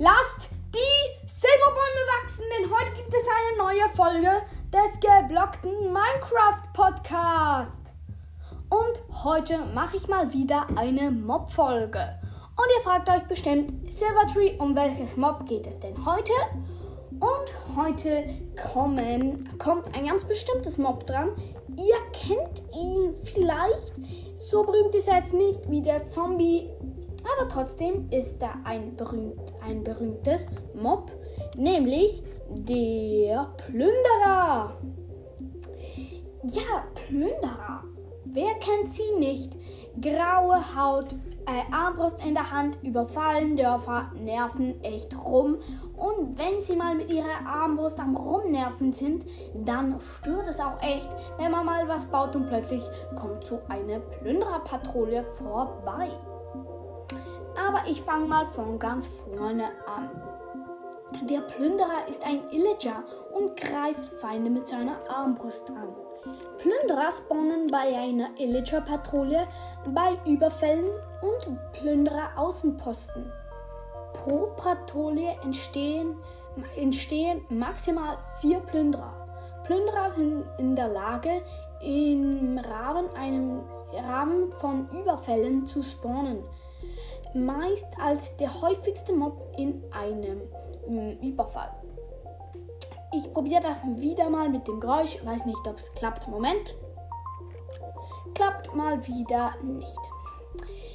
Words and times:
Lasst 0.00 0.50
die 0.72 1.26
Silberbäume 1.26 2.22
wachsen, 2.22 2.44
denn 2.56 2.70
heute 2.70 2.92
gibt 2.92 3.12
es 3.12 3.24
eine 3.26 3.58
neue 3.58 3.88
Folge 3.96 4.42
des 4.72 5.00
geblockten 5.00 5.72
Minecraft 5.92 6.72
Podcast. 6.72 7.80
Und 8.70 9.24
heute 9.24 9.58
mache 9.74 9.96
ich 9.96 10.06
mal 10.06 10.32
wieder 10.32 10.68
eine 10.76 11.10
Mob-Folge. 11.10 12.14
Und 12.54 12.66
ihr 12.76 12.82
fragt 12.84 13.08
euch 13.08 13.24
bestimmt, 13.24 13.92
Silvertree, 13.92 14.56
um 14.58 14.76
welches 14.76 15.16
Mob 15.16 15.48
geht 15.48 15.66
es 15.66 15.80
denn 15.80 16.06
heute? 16.06 16.32
Und 17.10 17.76
heute 17.76 18.22
kommen, 18.72 19.48
kommt 19.58 19.92
ein 19.96 20.06
ganz 20.06 20.24
bestimmtes 20.24 20.78
Mob 20.78 21.08
dran. 21.08 21.32
Ihr 21.76 21.96
kennt 22.12 22.62
ihn 22.72 23.16
vielleicht. 23.24 23.94
So 24.36 24.62
berühmt 24.62 24.94
ist 24.94 25.08
er 25.08 25.16
jetzt 25.16 25.34
nicht 25.34 25.68
wie 25.68 25.82
der 25.82 26.06
Zombie 26.06 26.70
aber 27.36 27.48
trotzdem 27.48 28.08
ist 28.10 28.38
da 28.40 28.54
ein, 28.64 28.96
berühmt, 28.96 29.52
ein 29.66 29.84
berühmtes 29.84 30.46
Mob, 30.74 31.10
nämlich 31.56 32.22
der 32.50 33.52
Plünderer. 33.56 34.72
Ja, 36.44 36.84
Plünderer. 36.94 37.84
Wer 38.24 38.54
kennt 38.54 38.90
sie 38.90 39.18
nicht? 39.18 39.56
Graue 40.00 40.58
Haut, 40.76 41.12
äh, 41.46 41.74
Armbrust 41.74 42.24
in 42.24 42.34
der 42.34 42.50
Hand, 42.50 42.78
überfallen 42.82 43.56
Dörfer, 43.56 44.12
nerven 44.14 44.82
echt 44.84 45.16
rum. 45.16 45.56
Und 45.96 46.38
wenn 46.38 46.60
sie 46.60 46.76
mal 46.76 46.94
mit 46.94 47.10
ihrer 47.10 47.46
Armbrust 47.46 47.98
am 47.98 48.14
Rumnerven 48.16 48.92
sind, 48.92 49.24
dann 49.54 49.98
stört 50.20 50.46
es 50.46 50.60
auch 50.60 50.80
echt, 50.82 51.08
wenn 51.38 51.50
man 51.50 51.66
mal 51.66 51.88
was 51.88 52.04
baut 52.04 52.36
und 52.36 52.48
plötzlich 52.48 52.82
kommt 53.16 53.44
so 53.44 53.60
eine 53.68 54.00
Plündererpatrouille 54.00 55.24
vorbei. 55.24 56.10
Aber 57.68 57.82
ich 57.86 58.00
fange 58.00 58.26
mal 58.26 58.46
von 58.46 58.78
ganz 58.78 59.06
vorne 59.06 59.64
an. 59.86 60.10
Der 61.28 61.40
Plünderer 61.40 62.08
ist 62.08 62.24
ein 62.24 62.40
Illager 62.50 63.04
und 63.34 63.56
greift 63.56 64.04
Feinde 64.20 64.48
mit 64.48 64.66
seiner 64.66 64.96
Armbrust 65.10 65.68
an. 65.68 65.94
Plünderer 66.58 67.12
spawnen 67.12 67.66
bei 67.70 67.94
einer 67.94 68.30
Illager-Patrouille, 68.38 69.46
bei 69.92 70.16
Überfällen 70.26 70.86
und 71.20 71.72
Plünderer-Außenposten. 71.74 73.30
Pro 74.14 74.48
Patrouille 74.56 75.36
entstehen, 75.44 76.16
entstehen 76.74 77.44
maximal 77.50 78.16
vier 78.40 78.60
Plünderer. 78.60 79.12
Plünderer 79.64 80.10
sind 80.10 80.44
in 80.56 80.74
der 80.74 80.88
Lage, 80.88 81.42
im 81.82 82.58
Rahmen, 82.58 83.14
einem 83.14 83.60
Rahmen 83.92 84.52
von 84.52 84.88
Überfällen 84.90 85.66
zu 85.66 85.82
spawnen 85.82 86.42
meist 87.34 87.88
als 88.02 88.36
der 88.36 88.60
häufigste 88.60 89.12
Mob 89.12 89.54
in 89.56 89.82
einem 89.92 90.42
mm, 90.86 91.22
Überfall. 91.22 91.70
Ich 93.14 93.32
probiere 93.32 93.62
das 93.62 93.78
wieder 93.96 94.28
mal 94.28 94.48
mit 94.48 94.68
dem 94.68 94.80
Geräusch. 94.80 95.24
Weiß 95.24 95.46
nicht, 95.46 95.66
ob 95.66 95.78
es 95.78 95.92
klappt. 95.94 96.28
Moment. 96.28 96.74
Klappt 98.34 98.74
mal 98.74 99.06
wieder 99.06 99.54
nicht. 99.62 99.98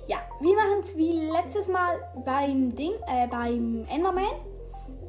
Ja, 0.05 0.17
wir 0.39 0.55
machen 0.55 0.79
es 0.81 0.95
wie 0.95 1.13
letztes 1.31 1.67
Mal 1.67 1.95
beim 2.23 2.75
Ding, 2.75 2.93
äh, 3.07 3.27
beim 3.27 3.85
Enderman. 3.89 4.25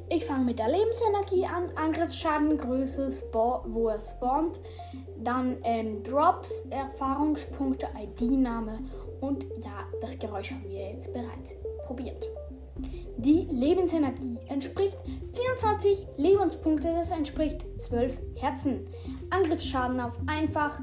Ich 0.09 0.25
fange 0.25 0.45
mit 0.45 0.59
der 0.59 0.69
Lebensenergie 0.69 1.47
an, 1.47 1.69
Angriffsschaden, 1.77 2.57
Größe, 2.57 3.11
wo 3.33 3.89
er 3.89 4.01
spawnt, 4.01 4.61
dann 5.19 5.57
ähm, 5.65 6.03
Drops, 6.03 6.67
Erfahrungspunkte, 6.71 7.89
ID-Name 7.99 8.81
und 9.27 9.45
ja, 9.63 9.87
das 10.01 10.19
Geräusch 10.19 10.51
haben 10.51 10.65
wir 10.69 10.91
jetzt 10.91 11.13
bereits 11.13 11.55
probiert. 11.87 12.23
Die 13.17 13.47
Lebensenergie 13.51 14.39
entspricht 14.49 14.97
24 15.33 16.07
Lebenspunkte, 16.17 16.93
das 16.93 17.11
entspricht 17.11 17.65
12 17.81 18.19
Herzen. 18.37 18.87
Angriffsschaden 19.31 20.01
auf 20.01 20.13
einfach 20.27 20.81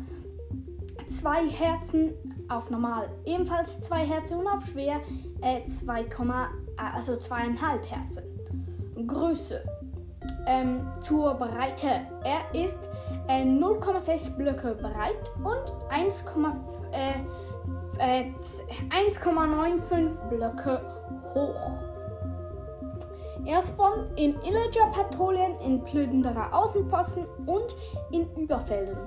2 1.09 1.49
Herzen 1.49 2.13
auf 2.47 2.69
normal 2.69 3.09
ebenfalls 3.25 3.81
2 3.81 4.05
Herzen 4.05 4.39
und 4.39 4.47
auf 4.47 4.65
schwer 4.65 5.01
äh, 5.41 5.65
2, 5.65 6.05
also 6.77 7.13
2,5 7.13 7.85
Herzen. 7.85 8.23
Größe 9.07 9.63
ähm, 10.47 10.87
zur 11.01 11.33
Breite. 11.35 12.01
Er 12.23 12.53
ist 12.53 12.89
äh, 13.27 13.43
0,6 13.43 14.37
Blöcke 14.37 14.75
breit 14.75 15.31
und 15.43 15.71
1,5 15.91 16.53
äh, 16.91 17.13
1,95 18.01 20.29
Blöcke 20.29 20.81
hoch. 21.33 21.71
Er 23.45 23.61
spawnt 23.61 24.19
in 24.19 24.35
Illager-Patrouillen, 24.41 25.57
in 25.59 25.81
plünderer 25.83 26.53
Außenposten 26.53 27.25
und 27.45 27.75
in 28.11 28.29
Überfällen. 28.35 28.97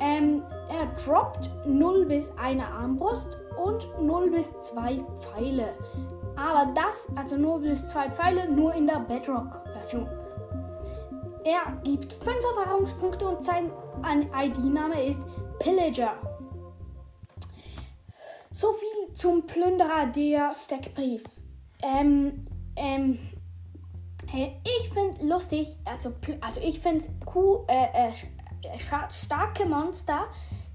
Ähm, 0.00 0.42
er 0.68 0.86
droppt 1.04 1.50
0 1.64 2.04
bis 2.06 2.32
1 2.36 2.62
Armbrust 2.62 3.38
und 3.56 3.88
0 4.00 4.30
bis 4.30 4.52
2 4.60 5.04
Pfeile. 5.18 5.74
Aber 6.36 6.72
das, 6.74 7.08
also 7.16 7.36
0 7.36 7.60
bis 7.60 7.88
2 7.88 8.10
Pfeile, 8.10 8.50
nur 8.50 8.74
in 8.74 8.86
der 8.86 9.00
Bedrock-Version. 9.00 10.08
Er 11.44 11.72
gibt 11.82 12.12
5 12.12 12.36
Erfahrungspunkte 12.56 13.28
und 13.28 13.42
sein 13.42 13.70
ID-Name 14.04 15.04
ist 15.04 15.20
Pillager. 15.58 16.14
So 18.52 18.72
viel 18.72 19.14
zum 19.14 19.46
Plünderer 19.46 20.06
der 20.14 20.54
Steckbrief. 20.64 21.22
Ähm, 21.82 22.46
ähm, 22.76 23.18
ich 24.32 24.90
finde 24.90 25.26
lustig, 25.26 25.76
also, 25.84 26.12
also 26.40 26.60
ich 26.60 26.80
finde 26.80 27.04
cool, 27.34 27.64
äh, 27.68 28.08
äh, 28.08 28.78
starke 29.10 29.66
Monster, 29.66 30.26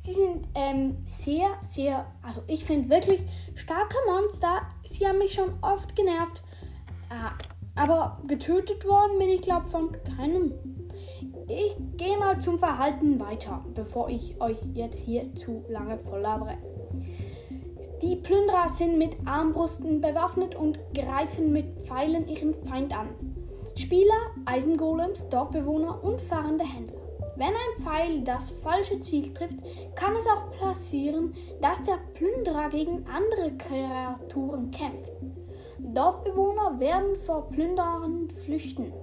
die 0.05 0.13
sind 0.13 0.47
ähm, 0.55 1.05
sehr, 1.13 1.49
sehr, 1.67 2.05
also 2.21 2.41
ich 2.47 2.65
finde 2.65 2.89
wirklich 2.89 3.21
starke 3.55 3.95
Monster, 4.07 4.61
sie 4.87 5.07
haben 5.07 5.19
mich 5.19 5.33
schon 5.33 5.53
oft 5.61 5.95
genervt, 5.95 6.41
äh, 7.09 7.79
aber 7.79 8.21
getötet 8.27 8.85
worden 8.85 9.19
bin 9.19 9.29
ich 9.29 9.41
glaube 9.41 9.69
von 9.69 9.95
keinem. 10.17 10.53
Ich 11.47 11.77
gehe 11.95 12.17
mal 12.17 12.39
zum 12.39 12.59
Verhalten 12.59 13.19
weiter, 13.19 13.63
bevor 13.73 14.09
ich 14.09 14.39
euch 14.41 14.57
jetzt 14.73 14.99
hier 14.99 15.33
zu 15.35 15.63
lange 15.69 15.97
voll 15.97 16.19
labere. 16.19 16.57
Die 18.01 18.15
Plünderer 18.15 18.69
sind 18.69 18.99
mit 18.99 19.15
Armbrusten 19.25 20.01
bewaffnet 20.01 20.53
und 20.53 20.77
greifen 20.93 21.51
mit 21.51 21.65
Pfeilen 21.81 22.27
ihren 22.27 22.53
Feind 22.53 22.95
an. 22.95 23.09
Spieler, 23.75 24.31
Eisengolems, 24.45 25.27
Dorfbewohner 25.29 26.03
und 26.03 26.21
fahrende 26.21 26.63
Händler. 26.63 27.01
Wenn 27.37 27.47
ein 27.47 27.83
Pfeil 27.83 28.21
das 28.23 28.51
falsche 28.61 28.99
Ziel 28.99 29.33
trifft, 29.33 29.57
kann 29.95 30.15
es 30.15 30.27
auch 30.27 30.51
passieren, 30.59 31.33
dass 31.59 31.83
der 31.83 31.97
Plünderer 32.13 32.69
gegen 32.69 33.03
andere 33.07 33.57
Kreaturen 33.57 34.69
kämpft. 34.69 35.11
Dorfbewohner 35.79 36.79
werden 36.79 37.15
vor 37.25 37.49
Plünderern 37.49 38.29
flüchten. 38.45 38.93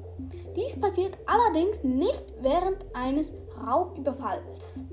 Dies 0.57 0.81
passiert 0.81 1.19
allerdings 1.27 1.83
nicht 1.83 2.25
während 2.41 2.79
eines 2.95 3.35
Raubüberfalls 3.67 4.85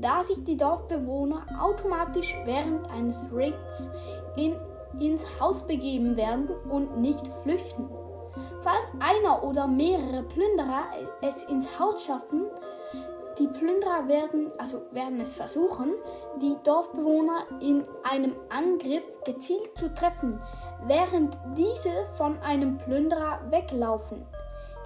da 0.00 0.22
sich 0.22 0.42
die 0.44 0.56
Dorfbewohner 0.56 1.46
automatisch 1.60 2.34
während 2.44 2.88
eines 2.90 3.28
Raids 3.32 3.90
in, 4.36 4.56
ins 4.98 5.22
Haus 5.40 5.66
begeben 5.66 6.16
werden 6.16 6.48
und 6.68 6.98
nicht 6.98 7.26
flüchten. 7.42 7.88
Falls 8.62 8.92
einer 9.00 9.42
oder 9.42 9.66
mehrere 9.66 10.22
Plünderer 10.22 10.84
es 11.22 11.42
ins 11.44 11.78
Haus 11.78 12.04
schaffen, 12.04 12.46
die 13.38 13.46
Plünderer 13.46 14.06
werden, 14.06 14.50
also 14.58 14.82
werden 14.90 15.18
es 15.20 15.32
versuchen, 15.32 15.94
die 16.42 16.56
Dorfbewohner 16.62 17.46
in 17.60 17.84
einem 18.02 18.36
Angriff 18.50 19.04
gezielt 19.24 19.70
zu 19.78 19.92
treffen, 19.94 20.38
während 20.86 21.38
diese 21.56 21.90
von 22.18 22.38
einem 22.40 22.76
Plünderer 22.76 23.40
weglaufen. 23.50 24.26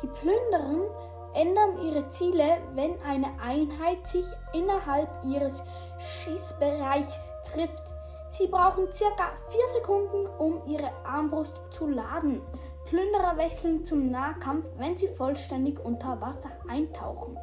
Die 0.03 0.07
Plünderer 0.07 1.14
ändern 1.35 1.79
ihre 1.85 2.09
Ziele, 2.09 2.59
wenn 2.75 3.01
eine 3.03 3.29
Einheit 3.43 4.07
sich 4.07 4.25
innerhalb 4.53 5.09
ihres 5.25 5.63
Schießbereichs 5.99 7.35
trifft. 7.53 7.83
Sie 8.29 8.47
brauchen 8.47 8.91
circa 8.93 9.33
4 9.49 9.61
Sekunden, 9.75 10.27
um 10.39 10.67
ihre 10.67 10.91
Armbrust 11.05 11.61
zu 11.71 11.87
laden. 11.87 12.41
Plünderer 12.87 13.37
wechseln 13.37 13.85
zum 13.85 14.11
Nahkampf, 14.11 14.69
wenn 14.77 14.97
sie 14.97 15.09
vollständig 15.09 15.79
unter 15.85 16.21
Wasser 16.21 16.51
eintauchen. 16.69 17.39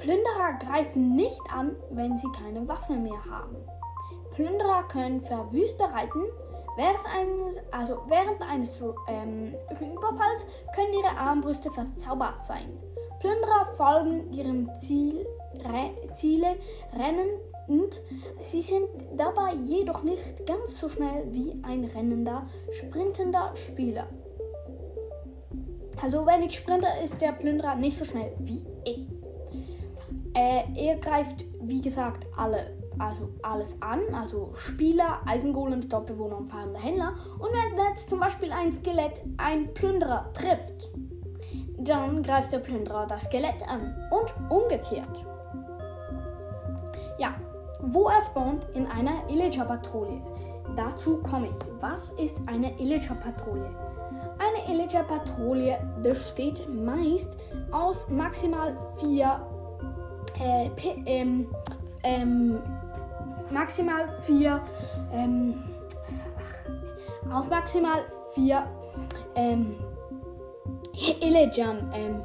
Plünderer 0.00 0.58
greifen 0.60 1.14
nicht 1.14 1.40
an, 1.52 1.76
wenn 1.90 2.16
sie 2.18 2.30
keine 2.32 2.66
Waffe 2.66 2.94
mehr 2.94 3.24
haben. 3.30 3.56
Plünderer 4.32 4.82
können 4.88 5.22
Verwüster 5.22 5.86
reiten, 5.86 6.22
Während 6.76 7.06
eines, 7.06 7.56
also 7.70 8.02
während 8.06 8.42
eines 8.42 8.82
ähm, 9.08 9.54
Überfalls 9.70 10.46
können 10.74 10.92
ihre 10.92 11.16
Armbrüste 11.18 11.70
verzaubert 11.70 12.44
sein. 12.44 12.78
Plünderer 13.20 13.66
folgen 13.76 14.30
ihrem 14.32 14.70
Ziel, 14.78 15.26
re, 15.64 15.90
Ziele, 16.14 16.56
rennen 16.92 17.28
und 17.66 18.00
sie 18.42 18.62
sind 18.62 18.86
dabei 19.16 19.54
jedoch 19.54 20.02
nicht 20.02 20.46
ganz 20.46 20.78
so 20.78 20.88
schnell 20.88 21.32
wie 21.32 21.60
ein 21.64 21.84
rennender, 21.84 22.46
sprintender 22.70 23.52
Spieler. 23.56 24.06
Also 26.02 26.26
wenn 26.26 26.42
ich 26.42 26.56
sprinte, 26.56 26.86
ist 27.02 27.20
der 27.22 27.32
Plünderer 27.32 27.74
nicht 27.74 27.96
so 27.96 28.04
schnell 28.04 28.34
wie 28.38 28.66
ich. 28.84 29.08
Äh, 30.34 30.64
er 30.76 30.96
greift, 30.96 31.46
wie 31.62 31.80
gesagt, 31.80 32.26
alle, 32.36 32.75
also 32.98 33.28
alles 33.42 33.80
an, 33.80 34.00
also 34.14 34.52
Spieler, 34.54 35.20
Eisengolems, 35.26 35.88
Doppelbewohner 35.88 36.38
und 36.38 36.48
fahrende 36.48 36.78
Händler. 36.78 37.14
Und 37.38 37.50
wenn 37.52 37.78
jetzt 37.88 38.08
zum 38.08 38.20
Beispiel 38.20 38.52
ein 38.52 38.72
Skelett 38.72 39.22
ein 39.36 39.72
Plünderer 39.74 40.30
trifft, 40.32 40.90
dann 41.78 42.22
greift 42.22 42.52
der 42.52 42.58
Plünderer 42.58 43.06
das 43.06 43.24
Skelett 43.24 43.68
an 43.68 43.94
und 44.10 44.50
umgekehrt. 44.50 45.24
Ja, 47.18 47.34
wo 47.80 48.08
er 48.08 48.20
spawnt 48.20 48.66
in 48.74 48.86
einer 48.86 49.28
Illager-Patrouille. 49.28 50.20
Dazu 50.74 51.22
komme 51.22 51.48
ich. 51.48 51.56
Was 51.80 52.10
ist 52.12 52.40
eine 52.46 52.78
Illager-Patrouille? 52.78 53.70
Eine 54.38 54.74
Illager-Patrouille 54.74 55.78
besteht 56.02 56.66
meist 56.68 57.36
aus 57.70 58.08
maximal 58.10 58.76
vier 59.00 59.40
äh, 60.38 60.70
ähm, 61.06 61.46
ähm, 62.02 62.58
maximal 63.50 64.08
vier 64.22 64.60
ähm, 65.12 65.62
aus 67.32 67.48
maximal 67.48 68.04
vier 68.34 68.64
ähm, 69.34 69.76
Illagern 71.20 71.90
ähm, 71.94 72.22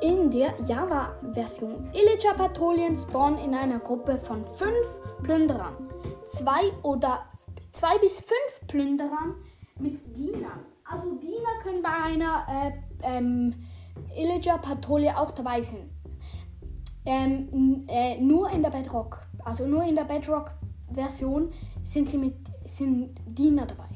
in 0.00 0.30
der 0.30 0.54
Java-Version. 0.66 1.90
Illager-Patrouillen 1.92 2.96
spawnen 2.96 3.38
in 3.38 3.54
einer 3.54 3.78
Gruppe 3.78 4.18
von 4.18 4.44
fünf 4.44 4.86
Plünderern. 5.22 5.74
Zwei 6.28 6.72
oder 6.82 7.26
zwei 7.72 7.98
bis 7.98 8.20
fünf 8.20 8.68
Plünderern 8.68 9.34
mit 9.78 10.16
Dienern. 10.16 10.60
Also 10.84 11.14
Diener 11.16 11.62
können 11.62 11.82
bei 11.82 11.90
einer 11.90 12.46
äh, 12.48 12.72
ähm, 13.02 13.54
Illager-Patrouille 14.16 15.16
auch 15.16 15.32
dabei 15.32 15.62
sein. 15.62 15.90
Ähm, 17.04 17.84
äh, 17.88 18.20
nur 18.20 18.50
in 18.50 18.62
der 18.62 18.70
Bedrock, 18.70 19.20
also 19.44 19.66
nur 19.66 19.84
in 19.84 19.96
der 19.96 20.04
Bedrock-Version 20.04 21.50
sind 21.84 22.08
sie 22.08 22.18
mit 22.18 22.36
sind 22.64 23.18
Diener 23.26 23.66
dabei. 23.66 23.88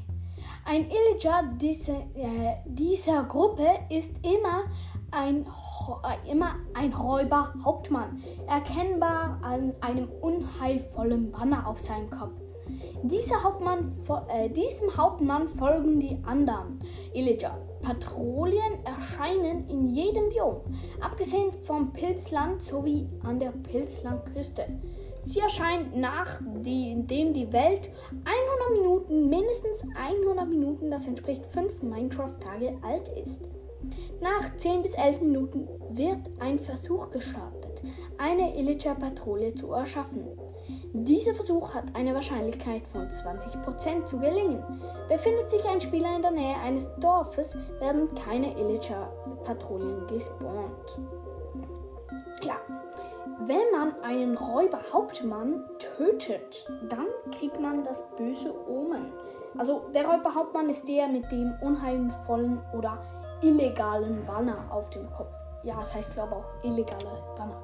Ein 0.67 0.87
Illager 0.91 1.43
diese, 1.61 1.93
äh, 1.93 2.57
dieser 2.65 3.25
Gruppe 3.25 3.67
ist 3.91 4.11
immer 4.23 4.65
ein, 5.11 5.45
äh, 5.45 6.31
immer 6.31 6.57
ein 6.73 6.93
Räuber-Hauptmann, 6.93 8.23
erkennbar 8.49 9.39
an 9.43 9.75
einem 9.81 10.09
unheilvollen 10.09 11.31
Banner 11.31 11.67
auf 11.67 11.79
seinem 11.81 12.09
Kopf. 12.09 12.33
Dieser 13.03 13.43
Hauptmann, 13.43 13.93
äh, 14.29 14.49
diesem 14.49 14.97
Hauptmann 14.97 15.49
folgen 15.49 16.01
die 16.01 16.19
anderen 16.25 16.81
Illager. 17.13 17.59
Patrouillen 17.83 18.83
erscheinen 18.85 19.69
in 19.69 19.87
jedem 19.87 20.31
Biom, 20.31 20.63
abgesehen 21.03 21.53
vom 21.65 21.93
Pilzland 21.93 22.63
sowie 22.63 23.07
an 23.23 23.39
der 23.39 23.51
Pilzlandküste. 23.51 24.65
Sie 25.25 25.41
erscheinen 25.41 25.91
nachdem 26.01 27.07
die 27.07 27.51
Welt 27.51 27.89
100 28.11 28.73
Minuten, 28.73 29.31
mindestens 29.31 29.89
100 29.97 30.47
Minuten, 30.47 30.91
das 30.91 31.07
entspricht 31.07 31.47
5 31.47 31.83
Minecraft-Tage 31.83 32.77
alt 32.83 33.09
ist. 33.25 33.41
Nach 34.21 34.55
10 34.57 34.83
bis 34.83 34.93
11 34.95 35.23
Minuten 35.23 35.67
wird 35.91 36.21
ein 36.41 36.59
Versuch 36.59 37.11
gestartet, 37.11 37.83
eine 38.19 38.55
Illager-Patrouille 38.59 39.55
zu 39.55 39.73
erschaffen. 39.73 40.27
Dieser 40.93 41.35
Versuch 41.35 41.75
hat 41.75 41.95
eine 41.95 42.15
Wahrscheinlichkeit 42.15 42.87
von 42.87 43.09
20% 43.09 44.05
zu 44.05 44.19
gelingen. 44.19 44.63
Befindet 45.09 45.51
sich 45.51 45.65
ein 45.67 45.81
Spieler 45.81 46.17
in 46.17 46.23
der 46.23 46.31
Nähe 46.33 46.57
eines 46.63 46.95
Dorfes, 47.01 47.57
werden 47.81 48.15
keine 48.15 48.59
Illager-Patrouillen 48.59 50.07
gespawnt. 50.07 50.99
Ja, 52.43 52.57
wenn 53.41 53.71
man 53.73 53.95
einen 54.03 54.37
Räuberhauptmann 54.37 55.65
tötet, 55.79 56.67
dann 56.89 57.07
kriegt 57.33 57.61
man 57.61 57.83
das 57.83 58.09
böse 58.17 58.55
Omen. 58.69 59.13
Also 59.59 59.83
der 59.95 60.07
Räuberhauptmann 60.07 60.69
ist 60.69 60.87
der 60.89 61.09
mit 61.09 61.31
dem 61.31 61.55
unheilvollen 61.61 62.61
oder 62.73 62.99
illegalen 63.43 64.25
Banner 64.27 64.65
auf 64.71 64.91
dem 64.91 65.11
Kopf. 65.11 65.35
Ja, 65.63 65.81
es 65.81 65.95
heißt 65.95 66.15
glaube 66.15 66.37
auch 66.37 66.65
illegale 66.65 67.23
Banner. 67.37 67.61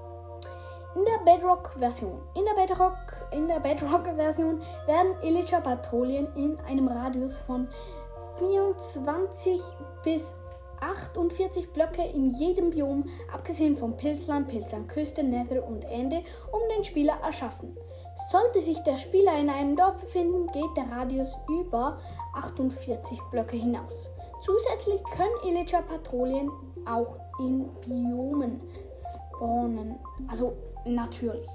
In 0.95 1.05
der 1.05 1.33
Bedrock-Version. 1.33 2.21
In 2.35 2.45
der 2.45 2.61
Bedrock, 2.61 2.97
in 3.31 3.47
der 3.47 3.61
Bedrock-Version 3.61 4.61
werden 4.87 5.15
Illager-Patrouillen 5.23 6.35
in 6.35 6.59
einem 6.61 6.89
Radius 6.89 7.39
von 7.39 7.69
24 8.39 9.61
bis 10.03 10.41
48 10.81 11.73
Blöcke 11.73 12.03
in 12.03 12.31
jedem 12.31 12.71
Biom, 12.71 13.05
abgesehen 13.33 13.77
vom 13.77 13.97
Pilzland, 13.97 14.49
Pilzlandküste, 14.49 15.23
Nether 15.23 15.67
und 15.67 15.85
Ende, 15.85 16.23
um 16.53 16.61
den 16.75 16.85
Spieler 16.85 17.19
erschaffen. 17.23 17.77
Sollte 18.31 18.61
sich 18.61 18.79
der 18.81 18.99
Spieler 18.99 19.39
in 19.39 19.51
einem 19.51 19.77
Dorf 19.77 19.97
befinden, 20.01 20.47
geht 20.49 20.77
der 20.77 20.91
Radius 20.97 21.37
über 21.49 21.99
48 22.35 23.19
Blöcke 23.31 23.57
hinaus. 23.57 24.09
Zusätzlich 24.43 25.03
können 25.05 25.55
Illager-Patrouillen 25.55 26.51
auch 26.87 27.17
in 27.41 27.69
Biomen 27.81 28.61
spawnen. 28.95 29.99
Also 30.29 30.55
natürlich 30.85 31.47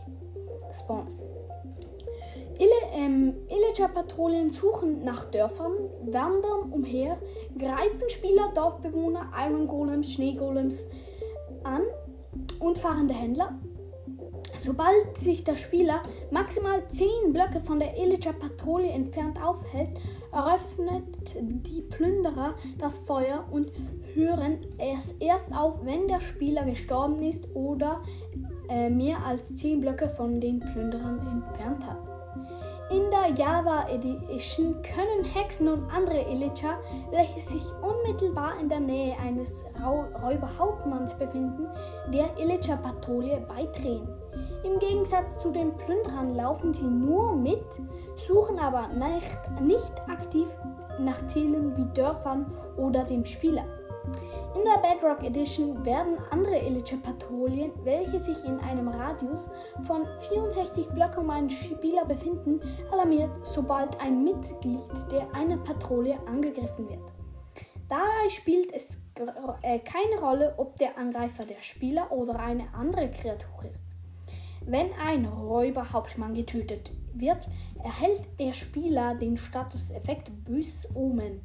spawnen. 0.71 1.25
Ähm, 2.60 3.34
Illager-Patrouillen 3.50 4.52
suchen 4.52 5.04
nach 5.04 5.25
Dörfern, 5.25 5.74
wandern 6.06 6.72
umher, 6.72 7.18
greifen 7.57 8.10
Spieler, 8.10 8.52
Dorfbewohner, 8.54 9.31
Iron 9.48 9.68
Golems, 9.68 10.13
Schneegolems 10.13 10.86
an 11.63 11.81
und 12.60 12.78
fahrende 12.78 13.13
Händler. 13.13 13.60
Sobald 14.57 15.18
sich 15.18 15.44
der 15.44 15.57
Spieler 15.57 16.02
maximal 16.31 16.88
10 16.88 17.34
Blöcke 17.34 17.60
von 17.60 17.80
der 17.80 17.98
Illager-Patrouille 17.98 18.90
entfernt 18.90 19.44
aufhält, 19.44 19.90
eröffnet 20.31 21.36
die 21.42 21.81
Plünderer 21.81 22.56
das 22.78 23.00
Feuer 23.00 23.46
und 23.52 23.72
hören 24.13 24.60
es 24.78 25.12
erst 25.19 25.54
auf, 25.54 25.86
wenn 25.86 26.07
der 26.07 26.22
Spieler 26.22 26.63
gestorben 26.63 27.22
ist 27.22 27.46
oder 27.54 28.02
äh, 28.69 28.90
mehr 28.90 29.25
als 29.25 29.56
10 29.56 29.81
Blöcke 29.81 30.10
von 30.10 30.40
den 30.40 30.60
Plünderern 30.62 31.19
entfernt 31.19 31.86
hat. 31.86 32.15
In 32.95 33.12
der 33.12 33.36
Java 33.36 33.89
Edition 33.89 34.81
können 34.81 35.25
Hexen 35.25 35.68
und 35.68 35.92
andere 35.92 36.21
Illager, 36.31 36.80
welche 37.11 37.42
sich 37.42 37.64
unmittelbar 37.81 38.54
in 38.57 38.69
der 38.69 38.80
Nähe 38.80 39.18
eines 39.19 39.66
Räuberhauptmanns 40.23 41.14
befinden, 41.16 41.68
der 42.14 42.30
Illager-Patrouille 42.40 43.42
beitreten. 43.49 44.07
Im 44.64 44.80
Gegensatz 44.80 45.37
zu 45.40 45.52
den 45.52 45.75
Plünderern 45.75 46.35
laufen 46.37 46.73
sie 46.73 46.87
nur 46.87 47.35
mit, 47.35 47.66
suchen 48.16 48.59
aber 48.59 48.87
nicht, 48.87 49.61
nicht 49.61 50.09
aktiv 50.09 50.47
nach 50.97 51.28
Zielen 51.28 51.75
wie 51.75 51.94
Dörfern 51.94 52.45
oder 52.78 53.04
dem 53.04 53.25
Spieler. 53.25 53.66
In 54.56 54.64
der 54.64 54.81
Bedrock 54.81 55.24
Edition 55.24 55.83
werden 55.85 56.18
andere 56.31 56.57
Illager-Patrouillen, 56.59 57.71
welche 57.83 58.24
sich 58.24 58.44
in 58.45 58.59
einem 58.59 58.88
Radius 58.88 59.50
von 59.85 60.06
64 60.30 60.88
Blöcken 60.90 61.24
um 61.24 61.30
einen 61.30 61.50
Spieler 61.50 62.06
befinden, 62.06 62.62
alarmiert, 62.92 63.31
sobald 63.44 64.00
ein 64.00 64.24
Mitglied 64.24 64.80
der 65.12 65.33
einer 65.33 65.57
Patrouille 65.57 66.18
angegriffen 66.26 66.90
wird. 66.90 67.12
Dabei 67.90 68.30
spielt 68.30 68.74
es 68.74 69.02
äh, 69.62 69.80
keine 69.80 70.19
Rolle, 70.19 70.56
ob 70.57 70.78
der 70.78 70.97
Angreifer 70.97 71.45
der 71.45 71.62
Spieler 71.62 72.12
oder 72.12 72.40
eine 72.40 72.74
andere 72.74 73.12
Kreatur 73.12 73.66
ist. 73.69 73.83
Wenn 74.66 74.88
ein 74.94 75.26
Räuberhauptmann 75.26 76.33
getötet 76.33 76.92
wird, 77.14 77.47
erhält 77.83 78.24
der 78.40 78.54
Spieler 78.54 79.14
den 79.14 79.38
Statuseffekt 79.38 80.31
Böses 80.44 80.95
Omen 80.95 81.42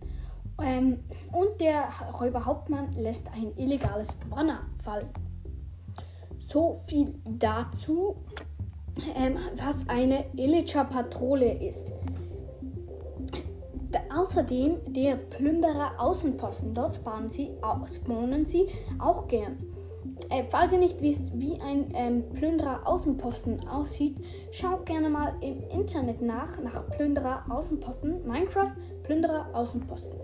ähm, 0.62 1.00
und 1.33 1.61
der 1.61 1.88
Räuberhauptmann 2.19 2.93
lässt 2.93 3.29
ein 3.33 3.57
illegales 3.57 4.12
Banner 4.29 4.61
fallen. 4.85 5.09
So 6.38 6.75
viel 6.75 7.14
dazu, 7.25 8.17
ähm, 9.14 9.38
was 9.57 9.88
eine 9.88 10.25
Illager-Patrouille 10.37 11.69
ist. 11.69 11.93
Da, 13.90 13.99
außerdem 14.17 14.93
der 14.93 15.17
Plünderer 15.17 15.93
Außenposten. 15.99 16.75
Dort 16.75 16.95
spawnen 16.95 17.31
sie, 17.31 17.50
spawnen 17.93 18.47
sie 18.47 18.69
auch 18.99 19.29
gern. 19.29 19.59
Äh, 20.29 20.45
falls 20.49 20.73
ihr 20.73 20.79
nicht 20.79 21.00
wisst, 21.00 21.38
wie 21.38 21.61
ein 21.61 21.93
ähm, 21.95 22.29
Plünderer 22.31 22.87
Außenposten 22.87 23.67
aussieht, 23.69 24.17
schaut 24.52 24.87
gerne 24.87 25.09
mal 25.09 25.35
im 25.40 25.62
Internet 25.71 26.23
nach, 26.23 26.61
nach 26.62 26.88
Plünderer 26.90 27.45
Außenposten, 27.49 28.26
Minecraft 28.26 28.73
Plünderer 29.02 29.47
Außenposten. 29.52 30.19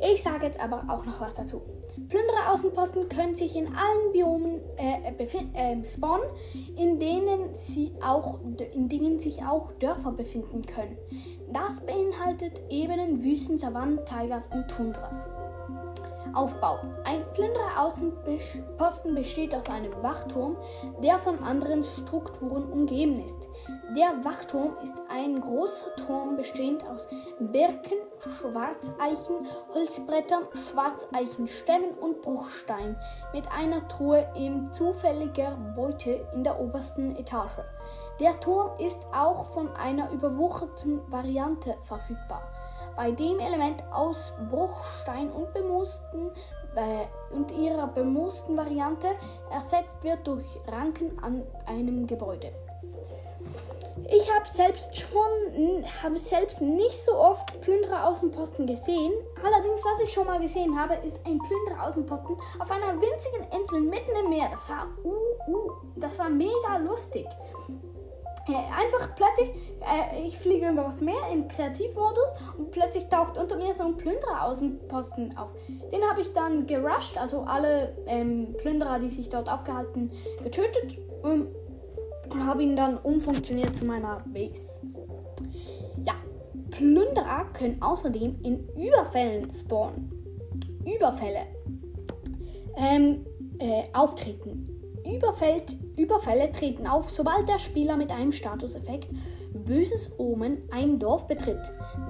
Ich 0.00 0.22
sage 0.22 0.46
jetzt 0.46 0.60
aber 0.60 0.84
auch 0.88 1.04
noch 1.04 1.20
was 1.20 1.34
dazu. 1.34 1.62
Plünderer-Außenposten 2.08 3.08
können 3.08 3.34
sich 3.34 3.56
in 3.56 3.66
allen 3.66 4.12
Biomen 4.12 4.60
äh, 4.76 5.12
äh, 5.18 5.84
spawnen, 5.84 6.28
in 6.76 6.98
denen, 6.98 7.54
sie 7.54 7.92
auch, 8.00 8.38
in 8.72 8.88
denen 8.88 9.18
sich 9.18 9.42
auch 9.44 9.72
Dörfer 9.72 10.12
befinden 10.12 10.64
können. 10.64 10.96
Das 11.52 11.80
beinhaltet 11.80 12.60
Ebenen, 12.70 13.22
Wüsten, 13.22 13.58
Savannen, 13.58 14.00
Tigers 14.06 14.46
und 14.46 14.68
Tundras. 14.68 15.28
Aufbau. 16.34 16.78
Ein 17.04 17.22
Plünderer-Außenposten 17.34 19.14
besteht 19.14 19.54
aus 19.54 19.68
einem 19.68 19.92
Wachturm, 20.02 20.56
der 21.02 21.18
von 21.18 21.38
anderen 21.40 21.82
Strukturen 21.82 22.64
umgeben 22.70 23.24
ist. 23.24 23.37
Der 23.96 24.24
Wachturm 24.24 24.76
ist 24.82 24.96
ein 25.08 25.40
großer 25.40 25.94
Turm 25.96 26.36
bestehend 26.36 26.84
aus 26.84 27.06
Birken, 27.38 27.98
Schwarzeichen, 28.38 29.46
Holzbrettern, 29.74 30.44
Schwarzeichenstämmen 30.70 31.90
und 32.00 32.22
Bruchstein 32.22 32.96
mit 33.32 33.50
einer 33.50 33.86
Truhe 33.88 34.28
in 34.34 34.72
zufälliger 34.72 35.56
Beute 35.74 36.26
in 36.34 36.44
der 36.44 36.60
obersten 36.60 37.16
Etage. 37.16 37.64
Der 38.20 38.38
Turm 38.40 38.70
ist 38.78 39.00
auch 39.12 39.46
von 39.46 39.68
einer 39.76 40.10
überwucherten 40.10 41.00
Variante 41.10 41.76
verfügbar 41.84 42.42
bei 42.98 43.12
dem 43.12 43.38
Element 43.38 43.84
aus 43.92 44.32
Bruchstein 44.50 45.30
und 45.30 45.54
bemoosten 45.54 46.32
äh, 46.74 47.06
und 47.32 47.52
ihrer 47.52 47.86
bemoosten 47.86 48.56
Variante 48.56 49.06
ersetzt 49.52 50.02
wird 50.02 50.26
durch 50.26 50.46
Ranken 50.66 51.16
an 51.22 51.44
einem 51.66 52.08
Gebäude. 52.08 52.52
Ich 54.06 54.34
habe 54.34 54.48
selbst 54.48 54.96
schon, 54.96 55.84
habe 56.02 56.18
selbst 56.18 56.60
nicht 56.60 57.04
so 57.04 57.14
oft 57.14 57.60
Plünderer 57.60 58.08
Außenposten 58.08 58.66
gesehen. 58.66 59.12
Allerdings, 59.44 59.82
was 59.84 60.00
ich 60.02 60.12
schon 60.12 60.26
mal 60.26 60.40
gesehen 60.40 60.78
habe, 60.78 60.94
ist 61.06 61.18
ein 61.26 61.38
Plünderer 61.38 61.88
Außenposten 61.88 62.36
auf 62.58 62.70
einer 62.70 63.00
winzigen 63.00 63.46
Insel 63.58 63.80
mitten 63.80 64.16
im 64.24 64.30
Meer. 64.30 64.48
Das 64.52 64.70
war, 64.70 64.86
uh, 65.04 65.52
uh, 65.52 65.72
das 65.96 66.18
war 66.18 66.28
mega 66.28 66.78
lustig. 66.78 67.26
Äh, 68.48 68.54
einfach 68.54 69.14
plötzlich, 69.14 69.50
äh, 69.82 70.26
ich 70.26 70.38
fliege 70.38 70.70
über 70.70 70.84
das 70.84 71.02
Meer 71.02 71.20
im 71.30 71.48
Kreativmodus 71.48 72.30
und 72.56 72.70
plötzlich 72.70 73.06
taucht 73.08 73.36
unter 73.36 73.56
mir 73.56 73.74
so 73.74 73.84
ein 73.84 73.96
Plünderer 73.98 74.44
aus 74.44 74.60
dem 74.60 74.78
Posten 74.88 75.36
auf. 75.36 75.50
Den 75.92 76.02
habe 76.08 76.22
ich 76.22 76.32
dann 76.32 76.66
gerusht, 76.66 77.18
also 77.18 77.42
alle 77.42 77.94
ähm, 78.06 78.54
Plünderer, 78.56 79.00
die 79.00 79.10
sich 79.10 79.28
dort 79.28 79.50
aufgehalten, 79.50 80.10
getötet 80.42 80.96
und, 81.22 81.48
und 82.30 82.46
habe 82.46 82.62
ihn 82.62 82.76
dann 82.76 82.98
umfunktioniert 82.98 83.74
zu 83.74 83.84
meiner 83.84 84.22
Base. 84.26 84.80
Ja, 86.04 86.14
Plünderer 86.70 87.46
können 87.52 87.80
außerdem 87.80 88.40
in 88.42 88.68
Überfällen 88.76 89.50
spawnen. 89.50 90.12
Überfälle 90.84 91.46
ähm, 92.76 93.26
äh, 93.58 93.84
auftreten. 93.92 94.68
Überfällt, 95.04 95.76
Überfälle 95.96 96.52
treten 96.52 96.86
auf, 96.86 97.10
sobald 97.10 97.48
der 97.48 97.58
Spieler 97.58 97.96
mit 97.96 98.10
einem 98.10 98.32
Statuseffekt 98.32 99.08
Böses 99.68 100.18
Omen 100.18 100.62
ein 100.70 100.98
Dorf 100.98 101.26
betritt. 101.26 101.60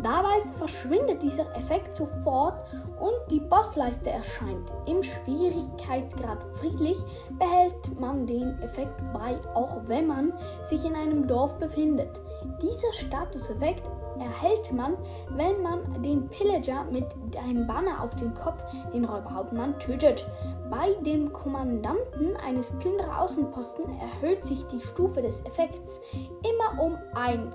Dabei 0.05 0.41
verschwindet 0.55 1.21
dieser 1.23 1.53
Effekt 1.57 1.97
sofort 1.97 2.55
und 3.01 3.33
die 3.33 3.41
Bossleiste 3.41 4.11
erscheint. 4.11 4.73
Im 4.87 5.03
Schwierigkeitsgrad 5.03 6.39
friedlich 6.55 6.97
behält 7.37 8.01
man 8.01 8.29
den 8.29 8.57
Effekt 8.63 8.97
bei, 9.13 9.37
auch 9.55 9.83
wenn 9.89 10.07
man 10.07 10.33
sich 10.65 10.85
in 10.85 10.95
einem 10.95 11.27
Dorf 11.27 11.59
befindet. 11.59 12.21
Dieser 12.63 12.93
Statuseffekt 12.93 13.83
erhält 14.21 14.73
man, 14.73 14.97
wenn 15.31 15.61
man 15.61 16.03
den 16.03 16.29
Pillager 16.29 16.85
mit 16.85 17.07
einem 17.37 17.67
Banner 17.67 18.03
auf 18.03 18.15
dem 18.17 18.35
Kopf, 18.35 18.59
den 18.93 19.05
Räuberhauptmann, 19.05 19.79
tötet. 19.81 20.25
Bei 20.71 20.93
dem 21.05 21.33
Kommandanten 21.33 22.37
eines 22.37 22.79
Plünderer-Außenposten 22.79 23.85
erhöht 23.99 24.45
sich 24.45 24.63
die 24.65 24.81
Stufe 24.81 25.23
des 25.23 25.45
Effekts 25.45 26.01
immer 26.43 26.83
um 26.83 26.99
1. 27.15 27.55